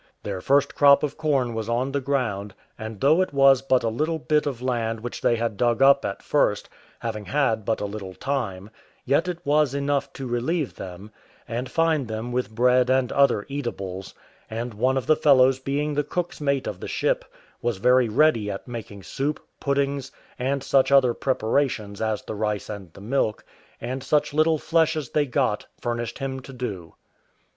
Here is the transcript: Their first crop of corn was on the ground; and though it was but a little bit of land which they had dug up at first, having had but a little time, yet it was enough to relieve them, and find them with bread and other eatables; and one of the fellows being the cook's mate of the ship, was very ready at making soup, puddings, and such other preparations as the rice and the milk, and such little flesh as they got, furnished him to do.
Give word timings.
Their 0.23 0.41
first 0.41 0.73
crop 0.73 1.03
of 1.03 1.15
corn 1.15 1.53
was 1.53 1.69
on 1.69 1.91
the 1.91 2.01
ground; 2.01 2.55
and 2.75 2.99
though 2.99 3.21
it 3.21 3.31
was 3.33 3.61
but 3.61 3.83
a 3.83 3.87
little 3.87 4.17
bit 4.17 4.47
of 4.47 4.59
land 4.59 5.01
which 5.01 5.21
they 5.21 5.35
had 5.35 5.57
dug 5.57 5.79
up 5.83 6.03
at 6.05 6.23
first, 6.23 6.67
having 7.01 7.25
had 7.25 7.65
but 7.65 7.79
a 7.81 7.85
little 7.85 8.15
time, 8.15 8.71
yet 9.05 9.27
it 9.27 9.37
was 9.45 9.75
enough 9.75 10.11
to 10.13 10.25
relieve 10.25 10.73
them, 10.73 11.11
and 11.47 11.69
find 11.69 12.07
them 12.07 12.31
with 12.31 12.49
bread 12.49 12.89
and 12.89 13.11
other 13.11 13.45
eatables; 13.47 14.15
and 14.49 14.73
one 14.73 14.97
of 14.97 15.05
the 15.05 15.15
fellows 15.15 15.59
being 15.59 15.93
the 15.93 16.03
cook's 16.03 16.41
mate 16.41 16.65
of 16.65 16.79
the 16.79 16.87
ship, 16.87 17.23
was 17.61 17.77
very 17.77 18.09
ready 18.09 18.49
at 18.49 18.67
making 18.67 19.03
soup, 19.03 19.39
puddings, 19.59 20.11
and 20.39 20.63
such 20.63 20.91
other 20.91 21.13
preparations 21.13 22.01
as 22.01 22.23
the 22.23 22.33
rice 22.33 22.69
and 22.71 22.91
the 22.93 23.01
milk, 23.01 23.45
and 23.79 24.03
such 24.03 24.33
little 24.33 24.57
flesh 24.57 24.95
as 24.97 25.11
they 25.11 25.27
got, 25.27 25.67
furnished 25.79 26.17
him 26.17 26.39
to 26.39 26.51
do. 26.53 26.95